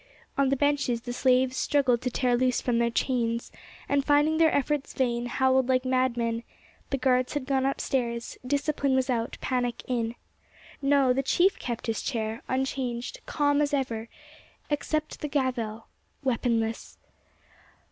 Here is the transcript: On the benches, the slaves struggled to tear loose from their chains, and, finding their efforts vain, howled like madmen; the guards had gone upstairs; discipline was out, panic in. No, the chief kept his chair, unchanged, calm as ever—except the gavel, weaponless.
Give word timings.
On 0.35 0.49
the 0.49 0.55
benches, 0.55 1.01
the 1.01 1.13
slaves 1.13 1.55
struggled 1.55 2.01
to 2.01 2.09
tear 2.09 2.35
loose 2.35 2.59
from 2.59 2.79
their 2.79 2.89
chains, 2.89 3.51
and, 3.87 4.03
finding 4.03 4.37
their 4.39 4.51
efforts 4.51 4.95
vain, 4.95 5.27
howled 5.27 5.69
like 5.69 5.85
madmen; 5.85 6.41
the 6.89 6.97
guards 6.97 7.35
had 7.35 7.45
gone 7.45 7.67
upstairs; 7.67 8.35
discipline 8.43 8.95
was 8.95 9.11
out, 9.11 9.37
panic 9.41 9.83
in. 9.87 10.15
No, 10.81 11.13
the 11.13 11.21
chief 11.21 11.59
kept 11.59 11.85
his 11.85 12.01
chair, 12.01 12.41
unchanged, 12.47 13.19
calm 13.27 13.61
as 13.61 13.75
ever—except 13.75 15.19
the 15.19 15.27
gavel, 15.27 15.85
weaponless. 16.23 16.97